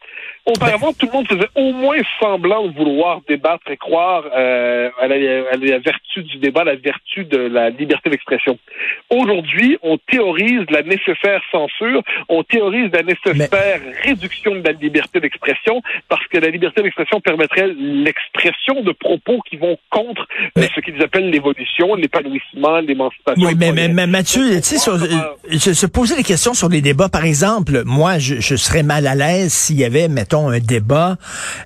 Auparavant, 0.46 0.92
tout 0.94 1.06
le 1.06 1.12
monde 1.12 1.28
faisait 1.28 1.50
au 1.56 1.72
moins 1.72 2.00
semblant 2.20 2.66
de 2.66 2.76
vouloir 2.76 3.22
débattre 3.28 3.70
et 3.70 3.78
croire 3.78 4.24
euh, 4.36 4.90
à, 5.00 5.08
la, 5.08 5.16
à, 5.16 5.56
la, 5.56 5.78
vertu 5.78 6.24
du 6.24 6.38
débat, 6.38 6.64
la 6.64 6.76
vertu 6.76 7.26
de 7.26 7.38
la 7.38 7.70
liberté 7.70 8.10
d'expression. 8.10 8.58
Aujourd'hui, 9.12 9.78
on 9.84 10.00
théorise 10.00 10.66
la 10.72 10.82
nécessaire 10.82 11.44
censure, 11.52 12.02
on 12.28 12.44
théorise 12.44 12.90
la 12.92 13.04
nécessaire 13.04 13.36
Mais... 13.52 13.92
réduction 14.02 14.56
de 14.56 14.64
la 14.64 14.72
liberté 14.72 15.20
d'expression 15.20 15.84
parce 16.10 16.26
que 16.28 16.40
la 16.40 16.50
liberté 16.50 16.71
d'expression 16.76 17.20
permettrait 17.22 17.68
l'expression 17.78 18.82
de 18.84 18.92
propos 18.92 19.40
qui 19.50 19.58
vont 19.58 19.78
contre 19.90 20.28
mais... 20.56 20.70
ce 20.74 20.80
qu'ils 20.82 21.02
appellent 21.02 21.30
l'évolution, 21.30 21.96
l'épanouissement, 21.96 22.80
l'émancipation. 22.80 23.48
Oui, 23.48 23.56
mais, 23.58 23.72
mais, 23.72 23.88
mais 23.88 24.08
Mathieu, 24.08 24.56
tu 24.58 24.62
sais, 24.64 24.78
sur, 24.78 24.94
euh, 24.94 25.58
se 25.58 25.86
poser 25.86 26.16
des 26.16 26.24
questions 26.24 26.54
sur 26.54 26.70
les 26.70 26.82
débats, 26.82 27.10
par 27.10 27.26
exemple, 27.26 27.84
moi, 27.86 28.18
je, 28.20 28.36
je 28.40 28.56
serais 28.56 28.84
mal 28.84 29.08
à 29.08 29.16
l'aise 29.16 29.54
s'il 29.54 29.78
y 29.78 29.86
avait, 29.86 30.08
mettons, 30.08 30.50
un 30.50 30.60
débat. 30.60 31.18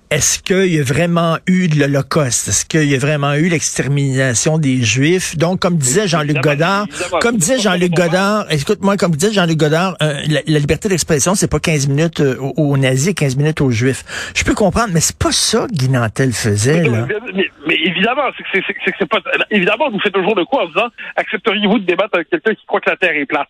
Est-ce 0.09 0.39
qu'il 0.39 0.73
y 0.73 0.79
a 0.79 0.83
vraiment 0.83 1.37
eu 1.47 1.67
de 1.67 1.79
l'Holocauste? 1.79 2.47
Est-ce 2.47 2.65
qu'il 2.65 2.89
y 2.89 2.95
a 2.95 2.99
vraiment 2.99 3.33
eu 3.33 3.49
l'extermination 3.49 4.57
des 4.57 4.81
Juifs? 4.81 5.37
Donc, 5.37 5.59
comme 5.59 5.77
disait 5.77 6.07
Jean-Luc 6.07 6.37
Godard, 6.41 6.87
comme 7.21 7.37
disait 7.37 7.59
Jean-Luc 7.59 7.91
Godard, 7.93 8.45
écoute-moi, 8.51 8.97
comme 8.97 9.15
disait 9.15 9.33
Jean-Luc 9.33 9.57
Godard, 9.57 9.95
euh, 10.01 10.21
la, 10.27 10.41
la, 10.45 10.59
liberté 10.59 10.89
d'expression, 10.89 11.35
c'est 11.35 11.49
pas 11.49 11.59
15 11.59 11.87
minutes 11.87 12.19
euh, 12.21 12.37
aux, 12.39 12.53
aux, 12.57 12.77
nazis, 12.77 13.13
15 13.13 13.35
minutes 13.37 13.61
aux 13.61 13.71
Juifs. 13.71 14.03
Je 14.35 14.43
peux 14.43 14.53
comprendre, 14.53 14.84
mais 14.91 14.99
c'est 14.99 15.17
pas 15.17 15.31
ça 15.31 15.67
que 15.67 15.73
Guy 15.73 15.89
Nantel 15.89 16.31
faisait, 16.31 16.83
mais, 16.83 16.89
là. 16.89 17.07
Mais, 17.33 17.49
mais 17.67 17.75
évidemment, 17.75 18.29
c'est 18.37 18.61
que 18.61 18.91
c'est 18.97 19.09
pas, 19.09 19.19
évidemment, 19.49 19.89
vous 19.89 19.99
faites 19.99 20.13
toujours 20.13 20.35
de 20.35 20.43
quoi 20.43 20.63
en 20.63 20.67
disant, 20.67 20.87
accepteriez-vous 21.15 21.79
de 21.79 21.85
débattre 21.85 22.15
avec 22.15 22.29
quelqu'un 22.29 22.53
qui 22.53 22.65
croit 22.65 22.81
que 22.81 22.89
la 22.89 22.97
Terre 22.97 23.15
est 23.15 23.25
plate? 23.25 23.49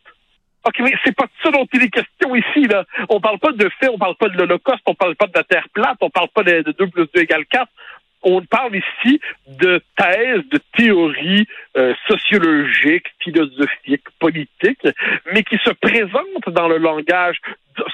OK, 0.67 0.79
mais 0.79 0.93
c'est 1.03 1.15
pas 1.15 1.25
de 1.25 1.31
ça 1.43 1.51
dont 1.51 1.67
il 1.73 1.83
est 1.83 1.89
question 1.89 2.35
ici, 2.35 2.67
là. 2.67 2.85
On 3.09 3.19
parle 3.19 3.37
pas 3.39 3.51
de 3.51 3.69
fait, 3.79 3.87
on 3.87 3.99
parle 3.99 4.15
pas 4.15 4.29
de 4.29 4.37
l'Holocauste, 4.37 4.81
on 4.87 4.95
parle 4.95 5.15
pas 5.15 5.27
de 5.27 5.33
la 5.35 5.43
Terre 5.43 5.67
plate, 5.73 5.97
on 6.01 6.09
parle 6.09 6.29
pas 6.33 6.43
de, 6.43 6.63
de 6.63 6.71
2 6.71 6.87
plus 6.87 7.07
2 7.13 7.21
égale 7.21 7.45
4. 7.45 7.67
On 8.23 8.41
parle 8.41 8.75
ici 8.75 9.21
de 9.47 9.79
thèses, 9.95 10.41
de 10.49 10.59
théories 10.75 11.45
euh, 11.77 11.93
sociologiques, 12.07 13.05
philosophiques, 13.19 14.09
politiques, 14.19 14.87
mais 15.31 15.43
qui 15.43 15.57
se 15.63 15.69
présentent 15.69 16.49
dans 16.49 16.67
le 16.67 16.77
langage 16.77 17.37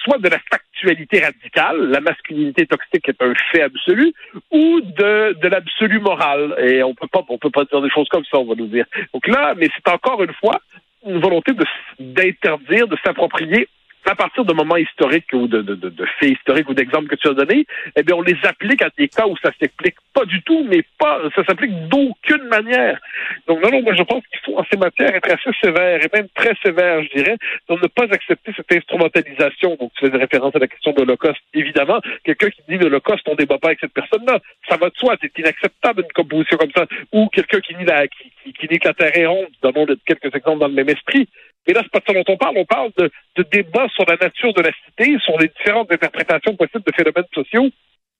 soit 0.03 0.19
de 0.19 0.29
la 0.29 0.39
factualité 0.81 1.23
radicale, 1.23 1.89
la 1.89 2.01
masculinité 2.01 2.65
toxique 2.65 3.07
est 3.07 3.21
un 3.21 3.33
fait 3.51 3.61
absolu, 3.61 4.13
ou 4.51 4.81
de, 4.81 5.37
de 5.39 5.47
l'absolu 5.47 5.99
moral. 5.99 6.55
Et 6.59 6.83
on 6.83 6.93
peut 6.93 7.07
pas, 7.07 7.23
on 7.29 7.37
peut 7.37 7.49
pas 7.49 7.65
dire 7.65 7.81
des 7.81 7.89
choses 7.89 8.07
comme 8.09 8.25
ça, 8.25 8.39
on 8.39 8.45
va 8.45 8.55
nous 8.55 8.67
dire. 8.67 8.85
Donc 9.13 9.27
là, 9.27 9.53
mais 9.57 9.69
c'est 9.75 9.91
encore 9.91 10.23
une 10.23 10.33
fois 10.33 10.59
une 11.05 11.19
volonté 11.19 11.51
d'interdire, 11.99 12.87
de 12.87 12.97
s'approprier 13.03 13.67
à 14.05 14.15
partir 14.15 14.45
de 14.45 14.53
moments 14.53 14.77
historiques 14.77 15.31
ou 15.33 15.47
de, 15.47 15.61
de, 15.61 15.75
de, 15.75 15.89
de 15.89 16.05
faits 16.19 16.31
historiques 16.31 16.69
ou 16.69 16.73
d'exemples 16.73 17.07
que 17.07 17.15
tu 17.15 17.27
as 17.27 17.33
donnés, 17.33 17.65
eh 17.95 18.03
bien, 18.03 18.15
on 18.15 18.21
les 18.21 18.37
applique 18.43 18.81
à 18.81 18.89
des 18.97 19.07
cas 19.07 19.27
où 19.27 19.37
ça 19.37 19.51
s'applique 19.59 19.95
pas 20.13 20.25
du 20.25 20.41
tout, 20.41 20.65
mais 20.69 20.83
pas, 20.99 21.21
ça 21.35 21.43
s'applique 21.45 21.87
d'aucune 21.87 22.43
manière. 22.49 22.99
Donc, 23.47 23.61
non, 23.61 23.71
non, 23.71 23.81
moi, 23.81 23.93
je 23.95 24.03
pense 24.03 24.23
qu'il 24.27 24.39
faut, 24.43 24.57
en 24.57 24.65
ces 24.69 24.77
matières, 24.77 25.15
être 25.15 25.31
assez 25.31 25.51
sévère, 25.61 26.03
et 26.03 26.09
même 26.13 26.27
très 26.35 26.53
sévère, 26.63 27.03
je 27.03 27.09
dirais, 27.09 27.37
donc 27.69 27.81
ne 27.81 27.87
pas 27.87 28.05
accepter 28.11 28.51
cette 28.55 28.71
instrumentalisation. 28.71 29.77
Donc, 29.79 29.91
tu 29.95 30.05
faisais 30.05 30.17
référence 30.17 30.55
à 30.55 30.59
la 30.59 30.67
question 30.67 30.91
de 30.91 30.99
l'Holocauste. 30.99 31.41
Évidemment, 31.53 32.01
quelqu'un 32.23 32.49
qui 32.49 32.61
dit 32.67 32.77
l'Holocauste, 32.77 33.27
on 33.27 33.35
débat 33.35 33.57
pas 33.57 33.69
avec 33.69 33.79
cette 33.79 33.93
personne-là. 33.93 34.39
Ça 34.67 34.77
va 34.77 34.89
de 34.89 34.95
soi, 34.95 35.15
c'est 35.21 35.37
inacceptable, 35.37 36.03
une 36.03 36.13
composition 36.13 36.57
comme 36.57 36.71
ça. 36.75 36.85
Ou 37.11 37.27
quelqu'un 37.29 37.59
qui 37.59 37.75
nie 37.75 37.85
la, 37.85 38.07
qui, 38.07 38.31
qui, 38.43 38.53
qui 38.53 38.79
que 38.79 38.87
la 38.87 38.93
Terre 38.93 39.17
est 39.17 39.25
ronde. 39.25 39.47
Donnons 39.61 39.85
quelques 40.05 40.33
exemples 40.35 40.59
dans 40.59 40.67
le 40.67 40.73
même 40.73 40.89
esprit. 40.89 41.27
Et 41.67 41.73
là, 41.73 41.81
c'est 41.83 41.91
pas 41.91 41.99
de 41.99 42.05
ça 42.07 42.13
dont 42.13 42.33
on 42.33 42.37
parle. 42.37 42.57
On 42.57 42.65
parle 42.65 42.91
de, 42.97 43.11
de 43.35 43.43
débats 43.51 43.87
sur 43.93 44.05
la 44.07 44.15
nature 44.15 44.53
de 44.53 44.61
la 44.61 44.71
cité, 44.85 45.17
sur 45.23 45.37
les 45.39 45.47
différentes 45.47 45.91
interprétations 45.91 46.55
possibles 46.55 46.83
de 46.85 46.93
phénomènes 46.95 47.29
sociaux. 47.33 47.69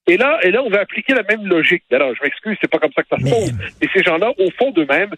Et 0.08 0.18
là, 0.18 0.40
et 0.44 0.52
là, 0.52 0.64
on 0.64 0.70
va 0.70 0.80
appliquer 0.80 1.14
la 1.14 1.24
même 1.24 1.46
logique. 1.46 1.84
Alors, 1.92 2.14
je 2.16 2.24
m'excuse, 2.24 2.58
c'est 2.60 2.70
pas 2.70 2.80
comme 2.80 2.92
ça 2.94 3.04
que 3.04 3.10
ça 3.10 3.18
se 3.18 3.30
pose. 3.30 3.54
Mais 3.80 3.88
ces 3.94 4.04
gens-là, 4.04 4.32
au 4.38 4.50
fond 4.58 4.72
d'eux-mêmes, 4.72 5.14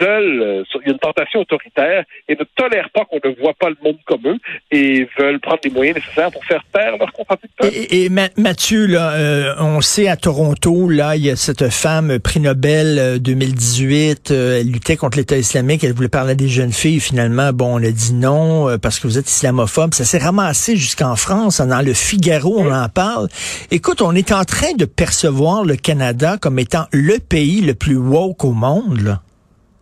veulent, 0.00 0.42
euh, 0.42 0.64
il 0.84 0.92
une 0.92 0.98
tentation 0.98 1.40
autoritaire 1.40 2.04
et 2.28 2.36
ne 2.36 2.44
tolèrent 2.56 2.90
pas 2.90 3.04
qu'on 3.04 3.20
ne 3.22 3.34
voit 3.40 3.54
pas 3.54 3.70
le 3.70 3.76
monde 3.82 3.98
comme 4.06 4.26
eux 4.26 4.38
et 4.70 5.08
veulent 5.18 5.40
prendre 5.40 5.60
les 5.64 5.70
moyens 5.70 5.96
nécessaires 5.96 6.30
pour 6.30 6.44
faire 6.44 6.62
taire 6.72 6.96
leurs 6.98 7.12
contradicteurs. 7.12 7.70
Et, 7.72 8.08
Mathieu, 8.36 8.86
là, 8.86 9.12
euh, 9.12 9.54
on 9.58 9.80
sait 9.80 10.08
à 10.08 10.16
Toronto, 10.16 10.88
là, 10.88 11.16
il 11.16 11.24
y 11.24 11.30
a 11.30 11.36
cette 11.36 11.68
femme 11.70 12.18
prix 12.18 12.40
Nobel 12.40 12.98
euh, 12.98 13.18
2018, 13.18 14.30
euh, 14.30 14.60
elle 14.60 14.70
luttait 14.70 14.96
contre 14.96 15.18
l'État 15.18 15.36
islamique, 15.36 15.84
elle 15.84 15.92
voulait 15.92 16.08
parler 16.08 16.32
à 16.32 16.34
des 16.34 16.48
jeunes 16.48 16.72
filles. 16.72 17.00
Finalement, 17.00 17.52
bon, 17.52 17.80
on 17.80 17.84
a 17.84 17.90
dit 17.90 18.12
non 18.12 18.68
euh, 18.68 18.78
parce 18.78 18.98
que 18.98 19.06
vous 19.06 19.18
êtes 19.18 19.30
islamophobe. 19.30 19.94
Ça 19.94 20.04
s'est 20.04 20.18
ramassé 20.18 20.76
jusqu'en 20.76 21.16
France. 21.16 21.60
Dans 21.60 21.84
le 21.84 21.94
Figaro, 21.94 22.58
on 22.58 22.72
en 22.72 22.88
parle. 22.88 23.28
Écoute, 23.70 24.02
on 24.02 24.14
est 24.14 24.32
en 24.32 24.44
train 24.44 24.74
de 24.74 24.84
percevoir 24.84 25.64
le 25.64 25.76
Canada 25.76 26.36
comme 26.40 26.58
étant 26.58 26.86
le 26.92 27.18
pays 27.18 27.60
le 27.60 27.74
plus 27.74 27.96
woke 27.96 28.44
au 28.44 28.52
monde, 28.52 29.00
là. 29.00 29.20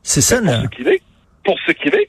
C'est 0.02 0.20
ça, 0.20 0.40
pour 0.40 0.50
ce 0.50 0.68
qu'il 0.68 0.88
est. 0.88 1.02
Pour 1.44 1.58
ce 1.66 1.72
qu'il 1.72 1.94
est. 1.94 2.08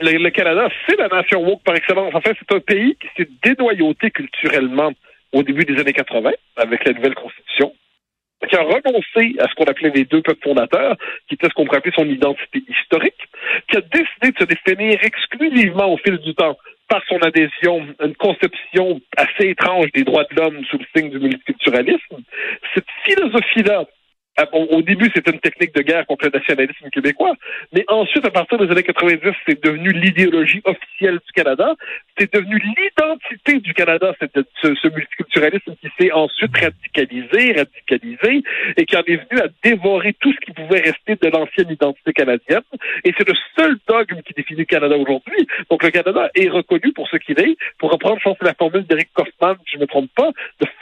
Le, 0.00 0.18
le 0.18 0.30
Canada, 0.30 0.68
c'est 0.86 0.96
la 0.96 1.08
nation 1.08 1.42
woke 1.42 1.62
par 1.62 1.74
excellence. 1.74 2.14
En 2.14 2.20
fait, 2.20 2.36
c'est 2.38 2.54
un 2.54 2.60
pays 2.60 2.96
qui 3.00 3.08
s'est 3.16 3.28
dénoyauté 3.42 4.10
culturellement 4.10 4.92
au 5.32 5.42
début 5.42 5.64
des 5.64 5.78
années 5.80 5.92
80 5.92 6.30
avec 6.56 6.84
la 6.84 6.92
nouvelle 6.92 7.14
constitution, 7.14 7.72
qui 8.48 8.56
a 8.56 8.62
renoncé 8.62 9.36
à 9.38 9.48
ce 9.48 9.54
qu'on 9.54 9.64
appelait 9.64 9.90
les 9.90 10.04
deux 10.04 10.22
peuples 10.22 10.42
fondateurs, 10.42 10.96
qui 11.28 11.34
était 11.34 11.48
ce 11.48 11.54
qu'on 11.54 11.66
pourrait 11.66 11.78
appeler 11.78 11.94
son 11.94 12.08
identité 12.08 12.62
historique, 12.68 13.28
qui 13.68 13.76
a 13.76 13.80
décidé 13.80 14.32
de 14.32 14.38
se 14.38 14.44
définir 14.44 14.98
exclusivement 15.02 15.92
au 15.92 15.98
fil 15.98 16.18
du 16.18 16.34
temps 16.34 16.56
par 16.88 17.02
son 17.08 17.18
adhésion 17.18 17.86
à 18.00 18.06
une 18.06 18.16
conception 18.16 19.00
assez 19.16 19.50
étrange 19.50 19.92
des 19.92 20.02
droits 20.02 20.24
de 20.24 20.34
l'homme 20.34 20.64
sous 20.68 20.78
le 20.78 20.86
signe 20.94 21.10
du 21.10 21.20
multiculturalisme. 21.20 22.16
Cette 22.74 22.86
philosophie-là 23.04 23.84
Au, 24.52 24.64
au 24.76 24.82
début, 24.82 25.10
c'était 25.14 25.32
une 25.32 25.40
technique 25.40 25.74
de 25.74 25.82
guerre 25.82 26.06
contre 26.06 26.26
le 26.26 26.30
nationalisme 26.30 26.88
québécois, 26.90 27.34
mais 27.72 27.84
ensuite, 27.88 28.24
à 28.24 28.30
partir 28.30 28.58
des 28.58 28.70
années 28.70 28.82
90, 28.82 29.32
c'est 29.46 29.62
devenu 29.62 29.92
l'idéologie 29.92 30.62
officielle 30.64 31.18
du 31.26 31.32
Canada. 31.34 31.74
C'est 32.18 32.32
devenu 32.32 32.58
l'identité 32.58 33.58
du 33.60 33.74
Canada, 33.74 34.14
ce, 34.20 34.74
ce 34.74 34.88
multiculturalisme 34.88 35.74
qui 35.80 35.88
s'est 35.98 36.12
ensuite 36.12 36.56
radicalisé, 36.56 37.52
radicalisé, 37.52 38.42
et 38.76 38.86
qui 38.86 38.96
en 38.96 39.02
est 39.02 39.16
venu 39.28 39.40
à 39.40 39.48
dévorer 39.62 40.14
tout 40.20 40.32
ce 40.32 40.38
qui 40.38 40.52
pouvait 40.52 40.80
rester 40.80 41.16
de 41.16 41.28
l'ancienne 41.28 41.70
identité 41.70 42.12
canadienne. 42.12 42.62
Et 43.04 43.12
c'est 43.16 43.28
le 43.28 43.34
seul 43.56 43.76
dogme 43.88 44.22
qui 44.22 44.32
définit 44.32 44.60
le 44.60 44.64
Canada 44.64 44.96
aujourd'hui. 44.96 45.46
Donc 45.70 45.82
le 45.82 45.90
Canada 45.90 46.30
est 46.34 46.48
reconnu 46.48 46.92
pour 46.92 47.08
ce 47.08 47.16
qu'il 47.16 47.38
est. 47.40 47.56
Pour 47.78 47.90
reprendre, 47.90 48.18
je 48.18 48.24
pense, 48.24 48.36
la 48.40 48.54
formule 48.54 48.84
d'Eric 48.86 49.10
Kaufmann, 49.12 49.56
si 49.64 49.72
je 49.72 49.76
ne 49.76 49.82
me 49.82 49.86
trompe 49.86 50.10
pas, 50.14 50.30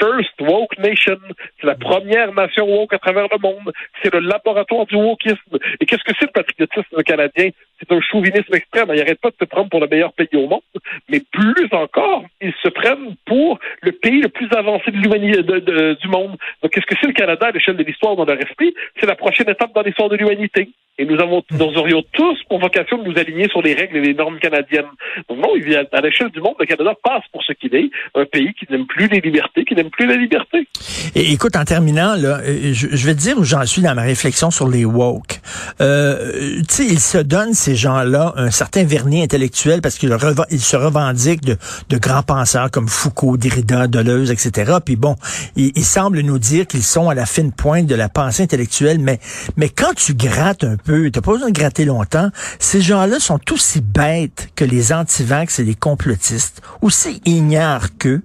first 0.01 0.41
woke 0.41 0.79
nation. 0.79 1.19
C'est 1.61 1.67
la 1.67 1.75
première 1.75 2.33
nation 2.33 2.67
woke 2.67 2.93
à 2.93 2.99
travers 2.99 3.27
le 3.31 3.39
monde. 3.39 3.73
C'est 4.03 4.13
le 4.13 4.21
laboratoire 4.21 4.87
du 4.87 4.97
wokisme. 4.97 5.59
Et 5.81 5.87
qu'est-ce 5.87 6.05
que 6.05 6.13
c'est 6.19 6.27
le 6.27 6.33
patriotisme 6.33 7.03
canadien? 7.03 7.51
C'est 7.79 7.93
un 7.93 8.01
chauvinisme 8.01 8.55
extrême. 8.55 8.91
Ils 8.93 8.99
n'arrêtent 8.99 9.21
pas 9.21 9.31
de 9.31 9.37
se 9.41 9.45
prendre 9.45 9.69
pour 9.69 9.81
le 9.81 9.87
meilleur 9.87 10.13
pays 10.13 10.29
au 10.35 10.49
monde. 10.49 10.61
Mais 11.09 11.21
plus 11.31 11.69
encore, 11.73 12.25
ils 12.41 12.55
se 12.63 12.69
prennent 12.69 13.15
pour 13.27 13.59
le 13.83 13.93
pays 13.93 14.21
le 14.21 14.29
plus 14.29 14.49
avancé 14.53 14.91
de 14.91 14.97
l'humanité 14.97 15.43
du 15.43 16.09
monde. 16.09 16.37
Donc, 16.63 16.73
qu'est-ce 16.73 16.87
que 16.87 16.95
c'est 17.01 17.07
le 17.07 17.13
Canada 17.13 17.47
à 17.47 17.51
l'échelle 17.51 17.77
de 17.77 17.85
l'histoire 17.85 18.17
dans 18.17 18.25
leur 18.25 18.41
esprit? 18.41 18.75
C'est 18.99 19.07
la 19.07 19.17
prochaine 19.17 19.49
étape 19.49 19.73
dans 19.75 19.83
l'histoire 19.83 20.09
de 20.09 20.17
l'humanité. 20.17 20.69
Et 20.99 21.05
nous 21.05 21.21
avons, 21.21 21.43
nous 21.53 21.77
aurions 21.77 22.03
tous 22.13 22.39
pour 22.49 22.59
vocation 22.59 22.99
de 22.99 23.09
nous 23.09 23.17
aligner 23.19 23.49
sur 23.49 23.63
les 23.63 23.75
règles 23.75 23.99
et 23.99 24.01
les 24.01 24.15
normes 24.15 24.39
canadiennes. 24.41 24.91
Donc 25.29 25.39
non, 25.39 25.51
il 25.57 25.63
vient 25.63 25.85
à 25.93 26.01
l'échelle 26.01 26.31
du 26.31 26.41
monde, 26.41 26.55
le 26.59 26.67
Canada 26.67 26.93
passe 27.03 27.23
pour 27.33 27.43
ce 27.45 27.53
qu'il 27.53 27.75
est, 27.75 27.91
un 28.15 28.25
pays 28.25 28.53
qui 28.55 28.67
n'aime 28.71 28.87
plus 28.87 29.07
les 29.09 29.21
libertés, 29.21 29.65
qui 29.65 29.75
n'aime 29.75 29.91
plus 29.91 30.07
la 30.07 30.17
liberté. 30.17 30.67
Et 31.15 31.33
écoute, 31.33 31.57
en 31.57 31.65
terminant, 31.65 32.15
là, 32.17 32.41
je, 32.45 32.89
je 32.91 33.07
vais 33.07 33.15
te 33.15 33.21
dire 33.21 33.39
où 33.39 33.45
j'en 33.45 33.65
suis 33.65 33.83
dans 33.83 33.95
ma 33.95 34.03
réflexion 34.03 34.51
sur 34.51 34.69
les 34.69 34.85
woke. 34.85 35.41
Euh, 35.81 36.59
tu 36.69 36.75
sais, 36.75 36.85
ils 36.85 37.01
se 37.01 37.19
donnent, 37.19 37.55
ces 37.55 37.77
gens-là, 37.77 38.33
un 38.37 38.51
certain 38.51 38.85
vernis 38.85 39.23
intellectuel 39.23 39.81
parce 39.81 39.99
qu'ils 39.99 40.15
ils 40.51 40.61
se 40.61 40.77
revendiquent 40.77 41.45
de, 41.45 41.57
de, 41.91 41.99
grands 41.99 42.23
penseurs 42.23 42.71
comme 42.71 42.89
Foucault, 42.89 43.37
Derrida, 43.37 43.87
Deleuze, 43.87 44.31
etc. 44.31 44.79
Puis 44.85 44.97
bon, 44.97 45.15
ils, 45.57 45.73
ils 45.77 45.85
semblent 45.85 46.21
nous 46.21 46.39
dire 46.39 46.67
qu'ils 46.67 46.83
sont 46.83 47.09
à 47.09 47.15
la 47.15 47.27
fine 47.27 47.53
pointe 47.53 47.87
de 47.87 47.95
la 47.95 48.09
pensée 48.09 48.43
intellectuelle, 48.43 48.99
mais, 48.99 49.21
mais 49.57 49.69
quand 49.69 49.95
tu 49.95 50.15
grattes 50.15 50.65
un 50.65 50.77
t'as 51.13 51.21
pas 51.21 51.33
besoin 51.33 51.51
de 51.51 51.59
gratter 51.59 51.85
longtemps, 51.85 52.31
ces 52.59 52.81
gens-là 52.81 53.19
sont 53.19 53.41
aussi 53.53 53.81
bêtes 53.83 54.49
que 54.57 54.65
les 54.65 54.93
antivax 54.93 55.61
et 55.61 55.65
les 55.65 55.75
complotistes, 55.75 56.63
aussi 56.83 57.21
ignares 57.25 57.97
qu'eux. 57.99 58.23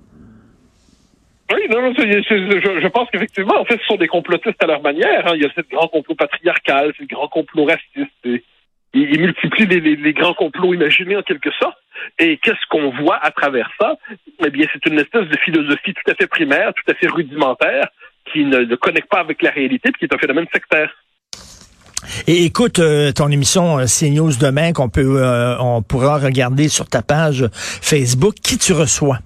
Oui, 1.52 1.68
non, 1.70 1.94
je, 1.94 2.88
pense 2.88 3.10
qu'effectivement, 3.12 3.60
en 3.60 3.66
fait, 3.66 3.78
ce 3.80 3.86
sont 3.86 3.98
des 3.98 4.08
complotistes 4.08 4.64
à 4.64 4.68
leur 4.68 4.82
manière. 4.82 5.28
Hein. 5.28 5.34
Il 5.36 5.44
y 5.44 5.46
a 5.46 5.50
ce 5.56 5.62
grand 5.70 5.88
complot 5.88 6.16
patriarcal, 6.16 6.94
ce 6.98 7.04
grand 7.04 7.28
complot 7.28 7.66
raciste. 7.66 8.42
Ils 8.94 9.20
multiplient 9.20 9.68
les, 9.68 10.14
grands 10.14 10.34
complots 10.34 10.74
imaginés 10.74 11.16
en 11.16 11.22
quelque 11.22 11.52
sorte. 11.62 11.78
Et 12.18 12.38
qu'est-ce 12.38 12.66
qu'on 12.70 12.92
voit 12.92 13.18
à 13.18 13.32
travers 13.32 13.70
ça? 13.80 13.98
Eh 14.46 14.50
bien, 14.50 14.68
c'est 14.72 14.86
une 14.90 15.00
espèce 15.00 15.28
de 15.28 15.38
philosophie 15.38 15.94
tout 15.94 16.12
à 16.12 16.16
fait 16.16 16.28
primaire, 16.28 16.74
tout 16.74 16.92
à 16.92 16.96
fait 16.96 17.08
rudimentaire, 17.08 17.88
qui 18.32 18.46
ne, 18.46 18.60
ne 18.60 18.76
connecte 18.76 19.10
pas 19.10 19.20
avec 19.20 19.42
la 19.42 19.52
réalité, 19.52 19.92
puis 19.92 20.00
qui 20.00 20.06
est 20.06 20.16
un 20.16 20.20
phénomène 20.20 20.48
sectaire. 20.52 20.92
Et 22.28 22.46
écoute 22.46 22.80
euh, 22.80 23.12
ton 23.12 23.30
émission 23.30 23.80
euh, 23.80 23.86
CNews 23.86 24.34
demain 24.40 24.74
qu'on 24.74 24.90
peut 24.90 25.22
euh, 25.22 25.58
on 25.60 25.82
pourra 25.82 26.18
regarder 26.18 26.70
sur 26.70 26.88
ta 26.88 27.02
page 27.02 27.48
Facebook. 27.54 28.36
Qui 28.42 28.58
tu 28.58 28.74
reçois? 28.74 29.20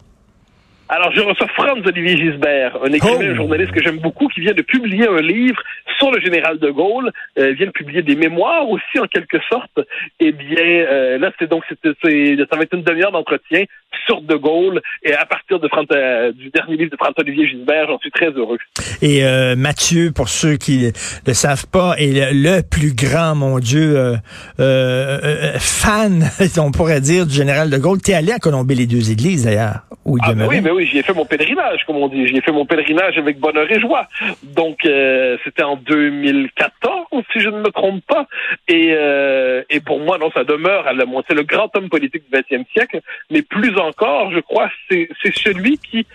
Alors, 0.89 1.11
je 1.13 1.19
reçois 1.19 1.47
Franz 1.49 1.81
Olivier 1.85 2.15
Gisbert, 2.15 2.77
un 2.81 2.93
écrivain, 2.93 3.17
oh. 3.19 3.31
un 3.31 3.35
journaliste 3.35 3.71
que 3.71 3.83
j'aime 3.83 3.99
beaucoup, 3.99 4.27
qui 4.29 4.39
vient 4.39 4.53
de 4.53 4.61
publier 4.61 5.07
un 5.07 5.21
livre 5.21 5.61
sur 5.97 6.11
le 6.11 6.21
général 6.21 6.59
de 6.59 6.69
Gaulle, 6.69 7.11
euh, 7.37 7.51
vient 7.53 7.65
de 7.65 7.71
publier 7.71 8.01
des 8.03 8.15
mémoires 8.15 8.69
aussi, 8.69 8.99
en 8.99 9.07
quelque 9.07 9.37
sorte. 9.49 9.79
Eh 10.19 10.31
bien, 10.31 10.57
euh, 10.59 11.17
là, 11.17 11.31
c'est 11.39 11.49
donc, 11.49 11.63
c'est, 11.83 12.37
ça 12.49 12.55
va 12.55 12.63
être 12.63 12.73
une 12.73 12.83
demi-heure 12.83 13.11
d'entretien 13.11 13.65
sur 14.05 14.21
de 14.21 14.35
Gaulle, 14.35 14.81
et 15.03 15.13
à 15.13 15.25
partir 15.25 15.59
de 15.59 15.67
Franz, 15.67 15.87
euh, 15.91 16.31
du 16.31 16.49
dernier 16.51 16.77
livre 16.77 16.91
de 16.91 16.95
Franz 16.95 17.13
Olivier 17.17 17.47
Gisbert, 17.47 17.87
j'en 17.87 17.99
suis 17.99 18.11
très 18.11 18.29
heureux. 18.29 18.57
Et 19.01 19.25
euh, 19.25 19.57
Mathieu, 19.57 20.11
pour 20.15 20.29
ceux 20.29 20.55
qui 20.55 20.91
le 21.25 21.33
savent 21.33 21.67
pas, 21.67 21.95
est 21.97 22.31
le, 22.31 22.57
le 22.57 22.61
plus 22.61 22.95
grand, 22.95 23.35
mon 23.35 23.59
Dieu, 23.59 24.13
fan, 24.57 26.23
on 26.59 26.71
pourrait 26.71 27.01
dire, 27.01 27.25
du 27.25 27.33
général 27.33 27.69
de 27.69 27.77
Gaulle. 27.77 28.01
T'es 28.01 28.13
allé 28.13 28.31
à 28.31 28.39
Colombie-les-Deux-Églises, 28.39 29.43
d'ailleurs, 29.43 29.86
où 30.07 30.17
il 30.17 30.21
ah, 30.23 30.29
demeurait. 30.29 30.55
oui, 30.55 30.61
mais 30.61 30.71
oui, 30.71 30.85
j'y 30.85 30.97
ai 30.97 31.03
fait 31.03 31.13
mon 31.13 31.25
pèlerinage, 31.25 31.83
comme 31.85 31.97
on 31.97 32.07
dit. 32.07 32.27
J'y 32.27 32.37
ai 32.37 32.41
fait 32.41 32.53
mon 32.53 32.65
pèlerinage 32.65 33.17
avec 33.17 33.39
bonheur 33.39 33.69
et 33.69 33.79
joie. 33.79 34.07
Donc, 34.41 34.85
euh, 34.85 35.37
c'était 35.43 35.63
en 35.63 35.75
2014, 35.75 37.07
si 37.33 37.41
je 37.41 37.49
ne 37.49 37.59
me 37.59 37.69
trompe 37.69 38.03
pas. 38.05 38.25
Et, 38.69 38.93
euh, 38.93 39.63
et 39.69 39.81
pour 39.81 39.99
moi, 39.99 40.17
non, 40.17 40.31
ça 40.31 40.45
demeure 40.45 40.87
à 40.87 40.93
la 40.93 41.03
C'est 41.27 41.35
le 41.35 41.43
grand 41.43 41.69
homme 41.75 41.89
politique 41.89 42.23
du 42.31 42.39
XXe 42.39 42.69
siècle, 42.71 43.01
mais 43.29 43.41
plus 43.41 43.77
encore, 43.77 44.31
je 44.31 44.39
crois, 44.39 44.69
c'est 44.89 45.09
celui 45.35 45.77
qui 45.77 46.07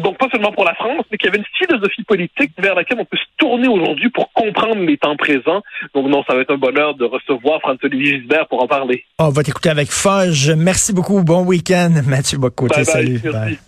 donc 0.00 0.18
pas 0.18 0.28
seulement 0.30 0.52
pour 0.52 0.64
la 0.64 0.74
France, 0.74 1.04
mais 1.10 1.18
qui 1.18 1.28
avait 1.28 1.38
une 1.38 1.44
philosophie 1.58 2.04
politique 2.04 2.52
vers 2.58 2.74
laquelle 2.74 2.98
on 3.00 3.04
peut 3.04 3.16
se 3.16 3.36
tourner 3.36 3.68
aujourd'hui 3.68 4.10
pour 4.10 4.32
comprendre 4.32 4.82
les 4.84 4.96
temps 4.96 5.16
présents. 5.16 5.62
Donc 5.94 6.08
non, 6.08 6.22
ça 6.26 6.34
va 6.34 6.40
être 6.40 6.52
un 6.52 6.58
bonheur 6.58 6.94
de 6.94 7.04
recevoir 7.04 7.60
François-Olivier 7.60 8.20
Gisbert 8.20 8.46
pour 8.48 8.62
en 8.62 8.68
parler. 8.68 9.04
On 9.18 9.30
va 9.30 9.42
t'écouter 9.42 9.70
avec 9.70 9.88
Foge. 9.90 10.50
Merci 10.56 10.92
beaucoup. 10.92 11.22
Bon 11.22 11.44
week-end, 11.44 11.90
Mathieu 12.06 12.38
Bocoté. 12.38 12.84
Salut. 12.84 13.20
Merci. 13.22 13.28
Bye. 13.28 13.58